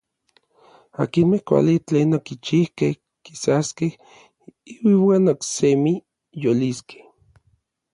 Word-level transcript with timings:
Akinmej 1.03 1.41
kuali 1.47 1.75
tlen 1.87 2.11
okichijkej 2.17 2.93
kisaskej 3.23 3.91
iuan 4.91 5.25
oksemi 5.33 5.93
yoliskej. 6.43 7.01